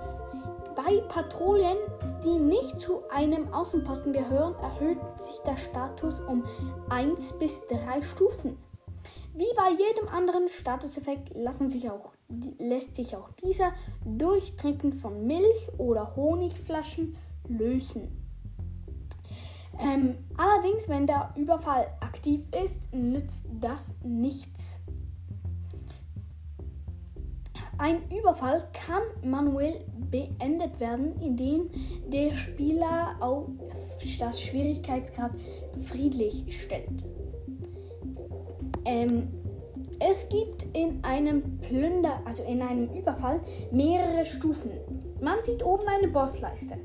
Bei 0.74 1.00
Patrouillen, 1.08 1.76
die 2.24 2.38
nicht 2.38 2.80
zu 2.80 3.02
einem 3.10 3.52
Außenposten 3.52 4.12
gehören, 4.12 4.54
erhöht 4.56 4.98
sich 5.18 5.38
der 5.46 5.56
Status 5.56 6.20
um 6.20 6.44
1 6.90 7.38
bis 7.38 7.66
3 7.68 8.02
Stufen. 8.02 8.58
Wie 9.34 9.52
bei 9.56 9.70
jedem 9.70 10.08
anderen 10.08 10.48
Statuseffekt 10.48 11.34
lassen 11.34 11.68
sich 11.68 11.90
auch 11.90 12.10
lässt 12.58 12.94
sich 12.96 13.16
auch 13.16 13.30
dieser 13.32 13.72
durch 14.04 14.56
Trinken 14.56 14.92
von 14.92 15.26
Milch 15.26 15.68
oder 15.78 16.16
Honigflaschen 16.16 17.16
lösen. 17.48 18.23
Ähm, 19.80 20.14
allerdings, 20.36 20.88
wenn 20.88 21.06
der 21.06 21.34
Überfall 21.36 21.86
aktiv 22.00 22.40
ist, 22.64 22.94
nützt 22.94 23.46
das 23.60 23.96
nichts. 24.02 24.84
Ein 27.76 28.08
Überfall 28.08 28.68
kann 28.72 29.02
manuell 29.28 29.84
beendet 30.10 30.78
werden, 30.78 31.20
indem 31.20 31.70
der 32.06 32.32
Spieler 32.32 33.16
auf 33.18 33.48
das 34.20 34.40
Schwierigkeitsgrad 34.40 35.32
friedlich 35.82 36.44
stellt. 36.62 37.04
Ähm, 38.84 39.28
es 39.98 40.28
gibt 40.28 40.64
in 40.74 41.02
einem 41.02 41.58
Plünder, 41.58 42.20
also 42.24 42.42
in 42.44 42.62
einem 42.62 42.88
Überfall, 42.94 43.40
mehrere 43.72 44.24
Stufen. 44.24 44.72
Man 45.20 45.40
sieht 45.42 45.64
oben 45.64 45.84
eine 45.88 46.08
Bossleiste. 46.08 46.76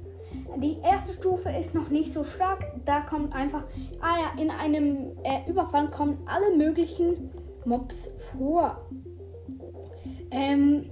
Die 0.58 0.78
erste 0.82 1.14
Stufe 1.14 1.50
ist 1.50 1.74
noch 1.74 1.90
nicht 1.90 2.12
so 2.12 2.24
stark. 2.24 2.66
Da 2.90 3.02
kommt 3.02 3.36
einfach, 3.36 3.66
ah 4.02 4.16
ja, 4.18 4.42
in 4.42 4.50
einem 4.50 5.12
äh, 5.22 5.48
Überfall 5.48 5.92
kommen 5.92 6.18
alle 6.26 6.58
möglichen 6.58 7.30
Mobs 7.64 8.10
vor. 8.32 8.84
Ähm, 10.32 10.90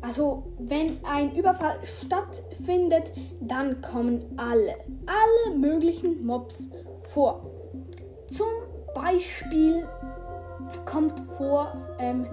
also, 0.00 0.44
wenn 0.60 1.04
ein 1.04 1.34
Überfall 1.34 1.80
stattfindet, 1.82 3.12
dann 3.40 3.80
kommen 3.80 4.26
alle, 4.36 4.76
alle 5.06 5.56
möglichen 5.58 6.24
Mobs 6.24 6.70
vor. 7.02 7.50
Zum 8.28 8.46
Beispiel 8.94 9.88
kommt 10.84 11.18
vor, 11.18 11.72
ähm, 11.98 12.28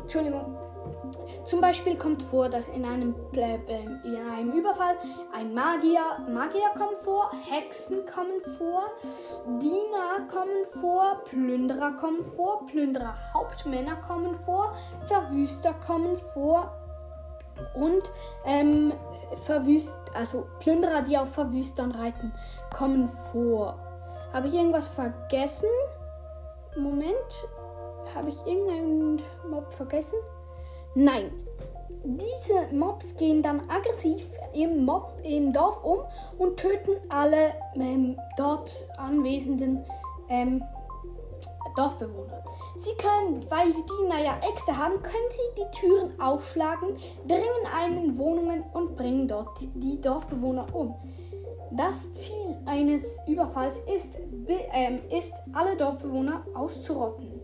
Entschuldigung, 0.00 0.55
zum 1.46 1.60
Beispiel 1.60 1.96
kommt 1.96 2.22
vor, 2.22 2.48
dass 2.48 2.68
in 2.68 2.84
einem, 2.84 3.14
in 3.32 4.16
einem 4.16 4.52
Überfall 4.52 4.96
ein 5.32 5.54
Magier, 5.54 6.00
Magier 6.28 6.68
kommen 6.76 6.96
vor, 6.96 7.30
Hexen 7.48 8.04
kommen 8.04 8.40
vor, 8.58 8.90
Diener 9.60 10.26
kommen 10.28 10.66
vor, 10.80 11.22
Plünderer 11.24 11.92
kommen 11.92 12.24
vor, 12.24 12.66
Plünderer 12.66 13.14
Hauptmänner 13.32 13.96
kommen 13.96 14.36
vor, 14.44 14.76
Verwüster 15.06 15.74
kommen 15.86 16.16
vor 16.16 16.72
und 17.74 18.10
ähm, 18.44 18.92
Verwüst, 19.44 19.96
also 20.14 20.46
Plünderer, 20.60 21.02
die 21.02 21.16
auf 21.16 21.32
Verwüstern 21.32 21.92
reiten, 21.92 22.32
kommen 22.76 23.08
vor. 23.08 23.76
Habe 24.32 24.48
ich 24.48 24.54
irgendwas 24.54 24.88
vergessen? 24.88 25.68
Moment. 26.76 27.48
Habe 28.14 28.30
ich 28.30 28.46
irgendeinen 28.46 29.22
Mob 29.48 29.72
vergessen? 29.72 30.16
Nein. 30.96 31.30
Diese 32.04 32.74
Mobs 32.74 33.18
gehen 33.18 33.42
dann 33.42 33.68
aggressiv 33.68 34.24
im, 34.54 34.86
Mob, 34.86 35.12
im 35.22 35.52
Dorf 35.52 35.84
um 35.84 35.98
und 36.38 36.56
töten 36.56 36.96
alle 37.10 37.52
ähm, 37.74 38.16
dort 38.38 38.86
anwesenden 38.96 39.84
ähm, 40.30 40.64
Dorfbewohner. 41.76 42.42
Sie 42.78 42.94
können, 42.96 43.44
weil 43.50 43.74
die 43.74 43.84
Diener 44.00 44.24
ja 44.24 44.38
Äxte 44.48 44.74
haben, 44.74 45.02
können 45.02 45.30
sie 45.30 45.62
die 45.62 45.78
Türen 45.78 46.18
aufschlagen, 46.18 46.96
dringen 47.28 47.44
ein 47.74 48.04
in 48.04 48.18
Wohnungen 48.18 48.62
und 48.72 48.96
bringen 48.96 49.28
dort 49.28 49.58
die 49.60 50.00
Dorfbewohner 50.00 50.66
um. 50.72 50.94
Das 51.72 52.14
Ziel 52.14 52.56
eines 52.64 53.18
Überfalls 53.26 53.78
ist, 53.94 54.18
äh, 54.46 55.18
ist, 55.18 55.34
alle 55.52 55.76
Dorfbewohner 55.76 56.42
auszurotten. 56.54 57.35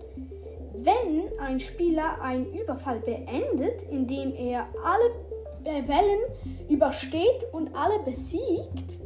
Wenn 0.85 1.39
ein 1.39 1.61
Spieler 1.61 2.21
einen 2.21 2.53
Überfall 2.53 3.01
beendet, 3.01 3.83
indem 3.91 4.35
er 4.35 4.67
alle 4.85 5.87
Wellen 5.87 6.69
übersteht 6.69 7.45
und 7.53 7.75
alle 7.75 8.01
besiegt, 8.05 8.99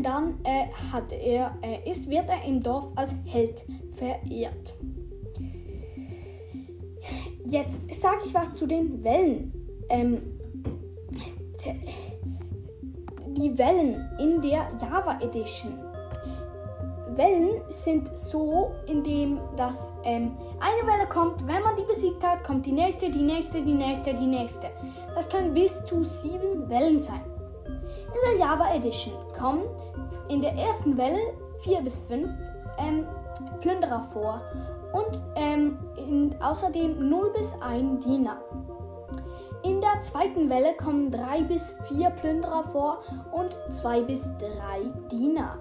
dann 0.00 0.38
äh, 0.44 0.66
hat 0.92 1.12
er, 1.12 1.56
äh, 1.62 1.90
ist, 1.90 2.08
wird 2.08 2.28
er 2.28 2.44
im 2.44 2.62
Dorf 2.62 2.86
als 2.94 3.14
Held 3.24 3.64
verehrt. 3.94 4.74
Jetzt 7.44 7.92
sage 8.00 8.22
ich 8.26 8.34
was 8.34 8.54
zu 8.54 8.66
den 8.66 9.02
Wellen. 9.02 9.52
Ähm, 9.88 10.38
die 13.26 13.58
Wellen 13.58 14.08
in 14.18 14.40
der 14.40 14.68
Java 14.80 15.18
Edition. 15.20 15.78
Wellen 17.16 17.62
sind 17.70 18.16
so, 18.16 18.72
indem 18.86 19.38
das 19.56 19.92
ähm, 20.04 20.32
eine 20.62 20.86
Welle 20.86 21.08
kommt, 21.08 21.46
wenn 21.46 21.62
man 21.62 21.76
die 21.76 21.82
besiegt 21.82 22.24
hat, 22.24 22.44
kommt 22.44 22.64
die 22.66 22.72
nächste, 22.72 23.10
die 23.10 23.22
nächste, 23.22 23.62
die 23.62 23.74
nächste, 23.74 24.14
die 24.14 24.26
nächste. 24.26 24.68
Das 25.14 25.28
können 25.28 25.52
bis 25.52 25.84
zu 25.84 26.04
sieben 26.04 26.68
Wellen 26.68 27.00
sein. 27.00 27.20
In 27.86 28.38
der 28.38 28.46
Java 28.46 28.72
Edition 28.72 29.14
kommen 29.36 29.64
in 30.28 30.40
der 30.40 30.54
ersten 30.54 30.96
Welle 30.96 31.34
4 31.62 31.80
bis 31.80 31.98
5 32.00 32.30
ähm, 32.78 33.06
Plünderer 33.60 34.02
vor 34.12 34.40
und 34.92 35.22
ähm, 35.36 35.78
in, 35.96 36.34
außerdem 36.40 37.08
0 37.08 37.32
bis 37.32 37.52
1 37.60 38.04
Diener. 38.04 38.38
In 39.64 39.80
der 39.80 40.00
zweiten 40.00 40.48
Welle 40.48 40.74
kommen 40.74 41.10
3 41.10 41.42
bis 41.44 41.78
4 41.88 42.10
Plünderer 42.10 42.64
vor 42.64 43.02
und 43.32 43.58
2 43.70 44.02
bis 44.02 44.22
3 44.38 45.08
Diener. 45.10 45.58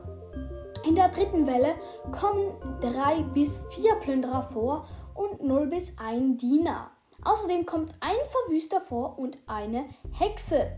In 0.86 0.96
der 0.96 1.10
dritten 1.10 1.46
Welle 1.46 1.76
kommen 2.12 2.52
3 2.82 3.22
bis 3.34 3.66
4 3.72 3.96
Plünderer 3.96 4.44
vor 4.44 4.86
und 5.14 5.44
0 5.44 5.68
bis 5.68 5.98
1 5.98 6.38
Diener. 6.42 6.92
Außerdem 7.24 7.66
kommt 7.66 7.94
ein 8.00 8.18
Verwüster 8.30 8.82
vor 8.82 9.20
und 9.20 9.38
eine 9.48 9.86
Hexe. 10.12 10.72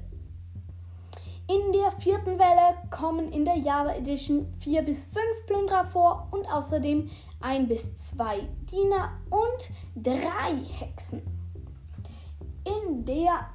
In 1.47 1.73
der 1.73 1.91
vierten 1.91 2.39
Welle 2.39 2.77
kommen 2.89 3.29
in 3.31 3.43
der 3.43 3.57
Java 3.57 3.93
Edition 3.93 4.53
4 4.59 4.81
bis 4.83 5.05
5 5.05 5.23
Plünderer 5.45 5.85
vor 5.85 6.27
und 6.31 6.51
außerdem 6.51 7.09
1 7.41 7.67
bis 7.67 7.95
2 8.11 8.47
Diener 8.71 9.11
und 9.29 10.03
3 10.03 10.63
Hexen. 10.79 11.21
In 12.65 13.05
der 13.05 13.49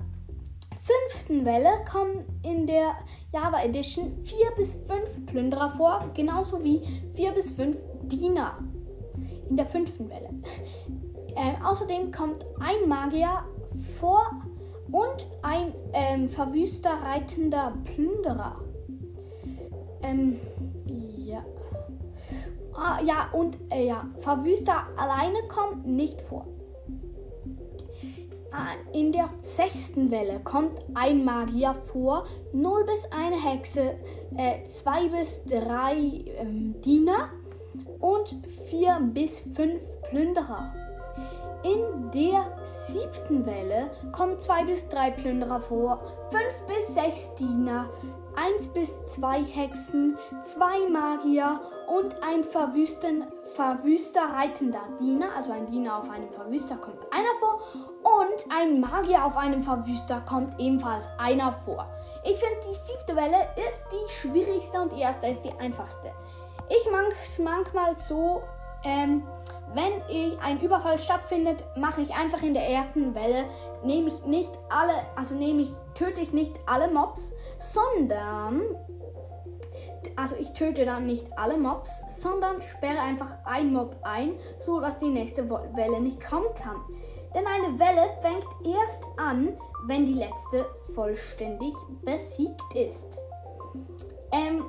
fünften 0.88 1.44
Welle 1.44 1.84
kommen 1.90 2.24
in 2.42 2.66
der 2.66 2.96
Java 3.32 3.62
Edition 3.62 4.16
4 4.18 4.50
bis 4.56 4.74
5 4.86 5.26
Plünderer 5.26 5.70
vor, 5.70 6.10
genauso 6.14 6.64
wie 6.64 6.82
4 7.12 7.32
bis 7.32 7.52
5 7.52 7.76
Diener. 8.04 8.58
In 9.48 9.56
der 9.56 9.66
fünften 9.66 10.08
Welle. 10.08 10.30
Ähm, 11.36 11.64
außerdem 11.64 12.12
kommt 12.12 12.44
ein 12.60 12.88
Magier 12.88 13.44
vor 13.98 14.30
und 14.90 15.26
ein 15.42 15.74
ähm, 15.92 16.28
verwüster 16.28 16.90
reitender 16.90 17.74
Plünderer. 17.84 18.56
Ähm, 20.02 20.40
ja. 21.16 21.44
Ah, 22.74 23.00
ja, 23.02 23.28
und 23.32 23.58
äh, 23.70 23.86
ja, 23.86 24.06
Verwüster 24.18 24.86
alleine 24.96 25.38
kommt 25.48 25.86
nicht 25.86 26.22
vor. 26.22 26.46
In 28.92 29.12
der 29.12 29.28
sechsten 29.42 30.10
Welle 30.10 30.40
kommt 30.40 30.80
ein 30.94 31.24
Magier 31.24 31.74
vor, 31.74 32.24
0 32.52 32.84
bis 32.84 33.04
eine 33.12 33.36
Hexe, 33.36 33.96
2 34.66 35.04
äh, 35.04 35.08
bis 35.08 35.44
3 35.44 35.94
ähm, 36.38 36.80
Diener 36.80 37.28
und 38.00 38.34
4 38.70 39.00
bis 39.12 39.40
5 39.40 39.82
Plünderer. 40.08 40.74
In 41.64 42.10
der 42.12 42.46
siebten 42.86 43.44
Welle 43.44 43.90
kommen 44.12 44.38
2 44.38 44.64
bis 44.64 44.88
3 44.88 45.10
Plünderer 45.10 45.60
vor, 45.60 46.00
5 46.30 46.42
bis 46.66 46.94
6 46.94 47.34
Diener, 47.34 47.90
1 48.36 48.68
bis 48.68 48.94
2 49.06 49.42
Hexen, 49.44 50.16
2 50.42 50.88
Magier 50.90 51.60
und 51.86 52.22
ein 52.22 52.44
verwüsten, 52.44 53.24
verwüster 53.54 54.22
reitender 54.34 54.82
Diener, 55.00 55.34
also 55.36 55.52
ein 55.52 55.66
Diener 55.66 55.98
auf 55.98 56.10
einem 56.10 56.30
Verwüster 56.30 56.76
kommt 56.76 57.04
einer 57.12 57.34
vor 57.40 57.60
und 57.74 58.46
ein 58.50 58.80
Magier 58.80 59.24
auf 59.24 59.36
einem 59.36 59.62
Verwüster 59.62 60.20
kommt 60.28 60.58
ebenfalls 60.60 61.08
einer 61.18 61.52
vor. 61.52 61.86
Ich 62.24 62.36
finde, 62.36 62.66
die 62.70 62.86
siebte 62.86 63.16
Welle 63.16 63.48
ist 63.68 63.86
die 63.90 64.12
schwierigste 64.12 64.80
und 64.80 64.92
die 64.92 65.00
erste 65.00 65.28
ist 65.28 65.40
die 65.40 65.52
einfachste. 65.58 66.12
Ich 66.68 66.90
mag 66.90 67.12
es 67.22 67.38
manchmal 67.38 67.94
so, 67.94 68.42
ähm, 68.84 69.22
wenn 69.74 70.38
ein 70.40 70.60
Überfall 70.60 70.98
stattfindet, 70.98 71.62
mache 71.76 72.00
ich 72.00 72.14
einfach 72.14 72.42
in 72.42 72.54
der 72.54 72.68
ersten 72.68 73.14
Welle, 73.14 73.44
nehme 73.84 74.08
ich 74.08 74.24
nicht 74.24 74.50
alle, 74.70 74.94
also 75.14 75.34
nehme 75.34 75.62
ich, 75.62 75.70
töte 75.94 76.20
ich 76.20 76.32
nicht 76.32 76.52
alle 76.66 76.92
Mobs, 76.92 77.34
sondern, 77.58 78.62
also 80.16 80.36
ich 80.36 80.52
töte 80.52 80.86
dann 80.86 81.06
nicht 81.06 81.38
alle 81.38 81.58
Mobs, 81.58 82.22
sondern 82.22 82.62
sperre 82.62 83.00
einfach 83.00 83.32
ein 83.44 83.72
Mob 83.72 83.96
ein, 84.02 84.32
so 84.64 84.80
dass 84.80 84.98
die 84.98 85.10
nächste 85.10 85.48
Welle 85.50 86.00
nicht 86.00 86.24
kommen 86.24 86.54
kann. 86.54 86.80
Denn 87.34 87.44
eine 87.46 87.78
Welle 87.78 88.08
fängt 88.22 88.46
erst 88.64 89.04
an, 89.18 89.56
wenn 89.86 90.06
die 90.06 90.14
letzte 90.14 90.66
vollständig 90.94 91.74
besiegt 92.02 92.74
ist. 92.74 93.18
Ähm, 94.32 94.64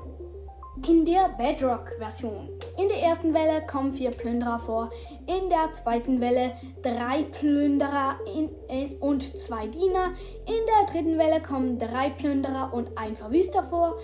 in 0.88 1.06
der 1.06 1.30
Bedrock-Version. 1.38 2.59
In 2.80 2.88
der 2.88 3.04
ersten 3.04 3.34
Welle 3.34 3.66
kommen 3.68 3.94
vier 3.94 4.12
Plünderer 4.12 4.60
vor, 4.60 4.90
in 5.28 5.50
der 5.50 5.74
zweiten 5.74 6.22
Welle 6.22 6.54
drei 6.82 7.24
Plünderer 7.24 8.16
in, 8.34 8.50
in, 8.70 8.98
und 9.00 9.22
zwei 9.22 9.68
Diener, 9.68 10.14
in 10.46 10.66
der 10.66 10.90
dritten 10.90 11.18
Welle 11.18 11.42
kommen 11.42 11.78
drei 11.78 12.10
Plünderer 12.10 12.74
und 12.74 12.98
ein 12.98 13.18
Verwüster 13.18 13.64
vor, 13.64 13.98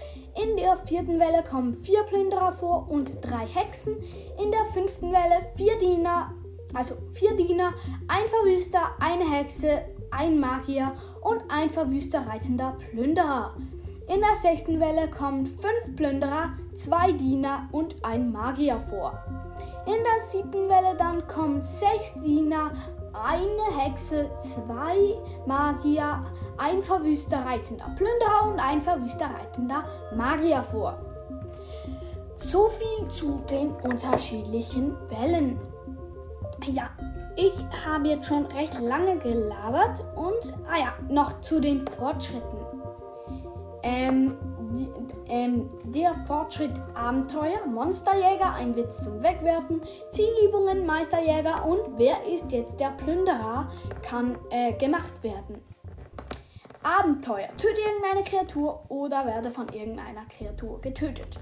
in 0.43 0.57
der 0.57 0.75
vierten 0.85 1.21
Welle 1.21 1.41
kommen 1.49 1.73
vier 1.73 2.03
Plünderer 2.03 2.51
vor 2.51 2.87
und 2.89 3.23
drei 3.23 3.45
Hexen, 3.45 3.95
in 4.43 4.51
der 4.51 4.65
fünften 4.73 5.09
Welle 5.13 5.47
vier 5.55 5.79
Diener, 5.79 6.33
also 6.73 6.95
vier 7.13 7.33
Diener, 7.37 7.73
ein 8.09 8.27
Verwüster, 8.27 8.91
eine 8.99 9.23
Hexe, 9.23 9.83
ein 10.11 10.37
Magier 10.37 10.93
und 11.21 11.43
ein 11.47 11.69
Verwüster 11.69 12.27
reitender 12.27 12.75
Plünderer. 12.91 13.55
In 14.13 14.19
der 14.19 14.35
sechsten 14.35 14.81
Welle 14.81 15.09
kommen 15.09 15.47
fünf 15.47 15.95
Plünderer, 15.95 16.49
zwei 16.75 17.11
Diener 17.11 17.67
und 17.71 17.95
ein 18.03 18.31
Magier 18.31 18.79
vor. 18.79 19.17
In 19.85 19.93
der 19.93 20.27
siebten 20.27 20.69
Welle 20.69 20.95
dann 20.97 21.25
kommen 21.27 21.61
sechs 21.61 22.13
Diener, 22.23 22.71
eine 23.13 23.81
Hexe, 23.81 24.29
zwei 24.41 25.17
Magier, 25.45 26.21
ein 26.57 26.81
verwüster 26.81 27.45
reitender 27.45 27.89
Plünderer 27.95 28.51
und 28.51 28.59
ein 28.59 28.81
verwüster 28.81 29.27
reitender 29.27 29.83
Magier 30.15 30.63
vor. 30.63 30.99
So 32.37 32.67
viel 32.67 33.07
zu 33.07 33.41
den 33.49 33.71
unterschiedlichen 33.71 34.95
Wellen. 35.09 35.59
Ja, 36.67 36.89
ich 37.37 37.53
habe 37.85 38.07
jetzt 38.09 38.27
schon 38.27 38.45
recht 38.47 38.79
lange 38.81 39.17
gelabert 39.17 40.03
und 40.15 40.53
ah 40.69 40.77
ja, 40.77 40.93
noch 41.09 41.41
zu 41.41 41.59
den 41.59 41.85
Fortschritten. 41.87 42.59
Ähm, 43.83 44.37
die, 44.75 44.89
ähm, 45.27 45.69
der 45.85 46.13
Fortschritt 46.13 46.73
Abenteuer, 46.93 47.65
Monsterjäger, 47.65 48.53
ein 48.53 48.75
Witz 48.75 49.03
zum 49.03 49.21
Wegwerfen, 49.21 49.81
Zielübungen, 50.11 50.85
Meisterjäger 50.85 51.65
und 51.65 51.97
wer 51.97 52.25
ist 52.25 52.51
jetzt 52.51 52.79
der 52.79 52.89
Plünderer 52.91 53.69
kann 54.01 54.37
äh, 54.49 54.73
gemacht 54.73 55.23
werden. 55.23 55.61
Abenteuer, 56.83 57.47
töte 57.57 57.81
irgendeine 57.81 58.23
Kreatur 58.23 58.83
oder 58.89 59.25
werde 59.25 59.49
von 59.49 59.67
irgendeiner 59.69 60.25
Kreatur 60.29 60.79
getötet. 60.81 61.39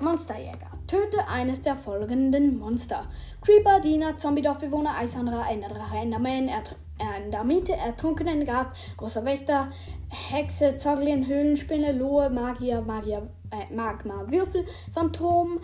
Monsterjäger. 0.00 0.70
Töte 0.86 1.28
eines 1.28 1.60
der 1.60 1.76
folgenden 1.76 2.58
Monster. 2.58 3.06
Creeper, 3.42 3.80
Diener, 3.80 4.16
Zombie-Dorfbewohner, 4.16 4.96
Eishandler, 4.96 5.44
Enderdrache, 5.50 5.98
Enderman, 5.98 6.48
Endermite, 6.98 7.74
ertrunkenen 7.74 8.44
Gast, 8.44 8.70
großer 8.96 9.24
Wächter, 9.24 9.68
Hexe, 10.08 10.76
Zoglin, 10.76 11.26
Höhlenspinne, 11.26 11.92
Lohe, 11.92 12.30
Magier, 12.30 12.80
Magier, 12.80 13.28
äh, 13.50 13.72
Magma, 13.74 14.24
Würfel, 14.26 14.64
Phantom, 14.94 15.60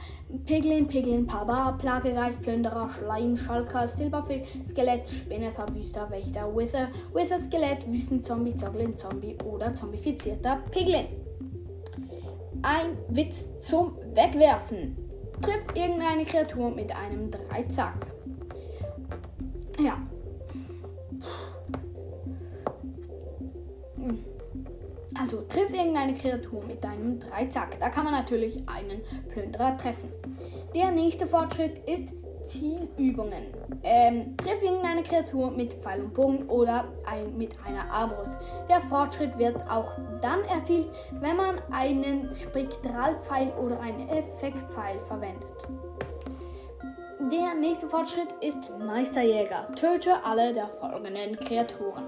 Piglin, 0.47 0.87
Piglin, 0.87 1.27
Paba, 1.27 1.73
Plagegeist, 1.73 2.43
Plünderer, 2.43 2.89
Schleim, 2.91 3.37
Schalker, 3.37 3.89
Silberfisch, 3.89 4.47
Skelett, 4.65 5.09
Spinne, 5.09 5.53
Verwüster, 5.53 6.11
Wächter, 6.11 6.55
Wither, 6.55 6.89
Wither, 7.13 7.41
Skelett, 7.41 7.91
Wüstenzombie, 7.91 8.55
Zoglin, 8.55 8.97
Zombie 8.97 9.37
oder 9.45 9.73
zombifizierter 9.73 10.63
Piglin. 10.71 11.07
Ein 12.63 12.97
Witz 13.09 13.47
zum 13.61 13.97
Wegwerfen. 14.15 14.97
Trifft 15.43 15.77
irgendeine 15.77 16.25
Kreatur 16.25 16.71
mit 16.71 16.95
einem 16.95 17.31
Dreizack. 17.31 18.07
Ja. 19.79 19.99
Also 25.21 25.43
triff 25.43 25.73
irgendeine 25.73 26.15
Kreatur 26.15 26.65
mit 26.67 26.83
deinem 26.83 27.21
Dreizack. 27.21 27.79
Da 27.81 27.89
kann 27.89 28.05
man 28.05 28.15
natürlich 28.15 28.69
einen 28.69 29.01
Plünderer 29.29 29.77
treffen. 29.77 30.11
Der 30.75 30.91
nächste 30.91 31.27
Fortschritt 31.27 31.79
ist 31.89 32.13
Zielübungen. 32.45 33.45
Ähm, 33.83 34.37
triff 34.37 34.63
irgendeine 34.63 35.03
Kreatur 35.03 35.51
mit 35.51 35.75
Pfeil 35.75 36.03
und 36.03 36.15
Bogen 36.15 36.49
oder 36.49 36.85
ein, 37.07 37.37
mit 37.37 37.57
einer 37.65 37.91
Armbrust. 37.91 38.37
Der 38.69 38.81
Fortschritt 38.81 39.39
wird 39.39 39.57
auch 39.71 39.93
dann 40.21 40.43
erzielt, 40.45 40.89
wenn 41.21 41.37
man 41.37 41.57
einen 41.71 42.33
Spektralpfeil 42.35 43.53
oder 43.53 43.81
einen 43.81 44.09
Effektpfeil 44.09 45.01
verwendet. 45.07 45.49
Der 47.33 47.55
nächste 47.55 47.89
Fortschritt 47.89 48.29
ist 48.43 48.71
Meisterjäger. 48.79 49.67
Töte 49.77 50.23
alle 50.25 50.53
der 50.53 50.69
folgenden 50.69 51.39
Kreaturen. 51.39 52.05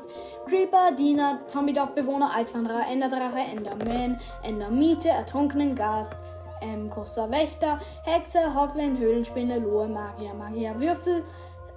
Creeper, 0.47 0.93
Diener, 0.93 1.41
Zombie-Dog-Bewohner, 1.47 2.33
Eiswanderer, 2.37 2.83
Enderdrache, 2.87 3.39
Enderman, 3.39 4.21
Endermite, 4.43 5.09
ertrunkenen 5.09 5.75
Gast, 5.75 6.43
ähm, 6.61 6.91
großer 6.91 7.31
Wächter, 7.31 7.81
Hexe, 8.05 8.55
Hoglin, 8.55 8.99
Höhlenspinne, 8.99 9.59
Lohe, 9.59 9.89
Magier, 9.89 10.35
Magier, 10.35 10.79
Würfel, 10.79 11.25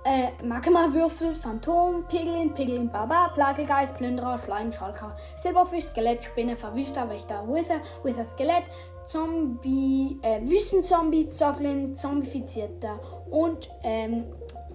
äh, 0.05 0.31
Magma-Würfel, 0.43 1.35
Phantom, 1.35 2.05
Piglin, 2.07 2.53
Piglin, 2.53 2.89
Barbar, 2.89 3.33
Plagegeist, 3.33 3.97
Plünderer, 3.97 4.39
Schleim, 4.39 4.71
Schalker, 4.71 5.15
Silberfisch, 5.37 5.85
Skelett, 5.85 6.23
Spinne, 6.23 6.55
Verwüster, 6.55 7.09
Wächter, 7.09 7.47
Wither, 7.47 7.81
Wither, 8.03 8.25
Skelett, 8.33 8.63
Zombie, 9.05 10.19
äh, 10.21 10.41
Wüstenzombie, 10.41 11.29
Zoglin, 11.29 11.95
Zombifizierter 11.95 12.99
und 13.31 13.69
ähm, 13.83 14.25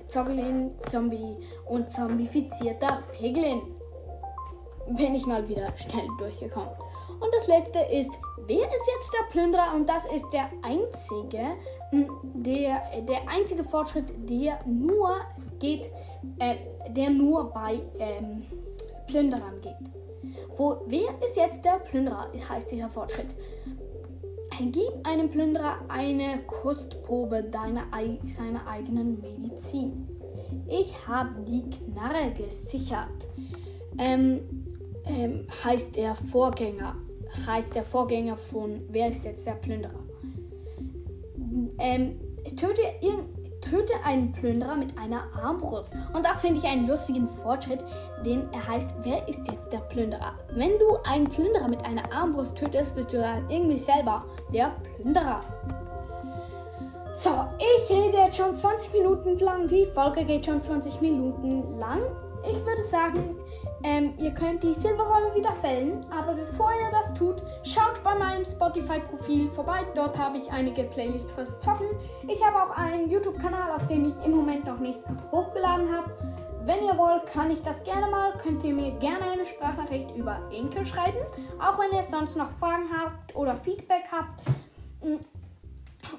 Zoglin, 0.08 0.74
Zombie 0.88 1.38
und 1.66 1.88
zombifizierter 1.88 3.02
Piglin. 3.12 3.62
Bin 4.88 5.14
ich 5.14 5.26
mal 5.26 5.48
wieder 5.48 5.68
schnell 5.76 6.08
durchgekommen. 6.18 6.74
Und 7.24 7.34
das 7.34 7.46
letzte 7.46 7.78
ist, 7.78 8.10
wer 8.46 8.66
ist 8.66 8.88
jetzt 8.96 9.14
der 9.14 9.30
Plünderer? 9.30 9.74
Und 9.74 9.88
das 9.88 10.04
ist 10.04 10.28
der 10.30 10.50
einzige, 10.60 11.56
hm, 11.88 12.10
der, 12.34 12.82
der 13.00 13.26
einzige 13.26 13.64
Fortschritt, 13.64 14.12
der 14.28 14.58
nur 14.66 15.16
geht, 15.58 15.90
äh, 16.38 16.56
der 16.90 17.08
nur 17.08 17.50
bei 17.50 17.80
ähm, 17.98 18.42
Plünderern 19.06 19.58
geht. 19.62 19.72
Wo, 20.58 20.82
wer 20.86 21.14
ist 21.24 21.36
jetzt 21.36 21.64
der 21.64 21.78
Plünderer, 21.78 22.30
heißt 22.50 22.70
dieser 22.70 22.90
Fortschritt. 22.90 23.34
Gib 24.60 24.92
einem 25.02 25.30
Plünderer 25.30 25.78
eine 25.88 26.40
Kostprobe 26.46 27.42
deiner, 27.42 27.84
seiner 28.26 28.66
eigenen 28.66 29.20
Medizin. 29.20 30.08
Ich 30.68 31.08
habe 31.08 31.30
die 31.48 31.68
Knarre 31.70 32.32
gesichert. 32.36 33.28
Ähm, 33.98 34.64
ähm, 35.06 35.46
heißt 35.64 35.96
der 35.96 36.16
Vorgänger 36.16 36.96
heißt 37.46 37.74
der 37.74 37.84
Vorgänger 37.84 38.36
von 38.36 38.82
Wer 38.88 39.08
ist 39.08 39.24
jetzt 39.24 39.46
der 39.46 39.52
Plünderer? 39.52 40.00
Ähm, 41.78 42.18
töte, 42.56 42.82
töte 43.60 43.92
einen 44.04 44.32
Plünderer 44.32 44.76
mit 44.76 44.96
einer 44.98 45.24
Armbrust. 45.34 45.92
Und 46.12 46.24
das 46.24 46.40
finde 46.40 46.58
ich 46.58 46.66
einen 46.66 46.86
lustigen 46.86 47.28
Fortschritt, 47.28 47.84
denn 48.24 48.48
er 48.52 48.66
heißt 48.66 48.94
Wer 49.02 49.26
ist 49.28 49.46
jetzt 49.50 49.72
der 49.72 49.78
Plünderer? 49.78 50.38
Wenn 50.54 50.78
du 50.78 50.96
einen 51.04 51.28
Plünderer 51.28 51.68
mit 51.68 51.84
einer 51.84 52.12
Armbrust 52.12 52.56
tötest, 52.56 52.94
bist 52.94 53.12
du 53.12 53.18
dann 53.18 53.48
irgendwie 53.48 53.78
selber 53.78 54.24
der 54.52 54.72
Plünderer. 54.96 55.42
So, 57.14 57.30
ich 57.58 57.90
rede 57.90 58.18
jetzt 58.18 58.36
schon 58.36 58.54
20 58.54 58.92
Minuten 58.92 59.38
lang. 59.38 59.68
Die 59.68 59.86
Folge 59.94 60.24
geht 60.24 60.46
schon 60.46 60.60
20 60.60 61.00
Minuten 61.00 61.78
lang. 61.78 62.00
Ich 62.42 62.56
würde 62.66 62.82
sagen, 62.82 63.36
ähm, 63.84 64.14
ihr 64.16 64.30
könnt 64.30 64.62
die 64.62 64.72
Silberräume 64.72 65.34
wieder 65.34 65.52
fällen, 65.60 66.00
aber 66.10 66.32
bevor 66.32 66.70
ihr 66.70 66.90
das 66.90 67.12
tut, 67.12 67.42
schaut 67.64 68.02
bei 68.02 68.14
meinem 68.14 68.42
Spotify-Profil 68.42 69.50
vorbei. 69.50 69.80
Dort 69.94 70.16
habe 70.16 70.38
ich 70.38 70.50
einige 70.50 70.84
Playlists 70.84 71.30
fürs 71.32 71.60
Zocken. 71.60 71.88
Ich 72.26 72.42
habe 72.42 72.56
auch 72.56 72.74
einen 72.74 73.10
YouTube-Kanal, 73.10 73.70
auf 73.72 73.86
dem 73.86 74.06
ich 74.06 74.14
im 74.24 74.32
Moment 74.32 74.64
noch 74.64 74.78
nichts 74.78 75.04
hochgeladen 75.30 75.94
habe. 75.94 76.10
Wenn 76.64 76.82
ihr 76.82 76.96
wollt, 76.96 77.26
kann 77.26 77.50
ich 77.50 77.60
das 77.60 77.84
gerne 77.84 78.10
mal. 78.10 78.32
Könnt 78.38 78.64
ihr 78.64 78.72
mir 78.72 78.92
gerne 78.92 79.32
eine 79.32 79.44
Sprachnachricht 79.44 80.16
über 80.16 80.38
Enkel 80.50 80.86
schreiben. 80.86 81.18
Auch 81.60 81.78
wenn 81.78 81.94
ihr 81.94 82.02
sonst 82.02 82.38
noch 82.38 82.50
Fragen 82.52 82.88
habt 82.90 83.36
oder 83.36 83.54
Feedback 83.54 84.04
habt. 84.10 84.40
Mm, 85.02 85.16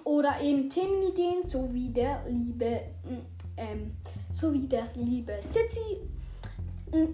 oder 0.03 0.39
eben 0.39 0.69
Themenideen, 0.69 1.47
so 1.47 1.73
wie 1.73 1.89
der 1.89 2.23
liebe, 2.29 2.81
mm, 3.05 3.57
ähm, 3.57 3.95
so 4.31 4.53
wie 4.53 4.67
das 4.67 4.95
liebe 4.97 5.33
Sitzi 5.41 6.14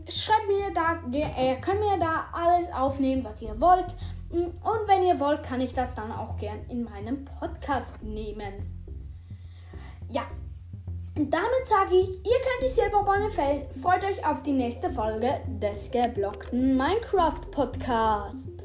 schreibt 0.10 0.48
mir 0.48 0.74
da, 0.74 1.00
ihr 1.12 1.56
könnt 1.56 1.80
mir 1.80 1.98
da 2.00 2.26
alles 2.34 2.72
aufnehmen, 2.74 3.24
was 3.24 3.42
ihr 3.42 3.60
wollt. 3.60 3.96
Und 4.32 4.88
wenn 4.88 5.04
ihr 5.04 5.20
wollt, 5.20 5.44
kann 5.44 5.62
ich 5.62 5.74
das 5.74 5.96
dann 5.96 6.12
auch 6.12 6.38
gern 6.38 6.60
in 6.70 6.84
meinem 6.84 7.26
Podcast 7.26 8.02
nehmen. 8.02 8.82
Ja, 10.10 10.24
damit 11.16 11.66
sage 11.66 11.96
ich, 11.96 12.10
ihr 12.10 12.40
könnt 12.40 12.64
die 12.64 12.68
Silberbäume 12.70 13.30
fällen. 13.32 13.64
Freut 13.82 14.04
euch 14.06 14.26
auf 14.26 14.42
die 14.44 14.54
nächste 14.54 14.90
Folge 14.90 15.42
des 15.48 15.92
geblockten 15.92 16.78
Minecraft 16.78 17.42
Podcast. 17.52 18.61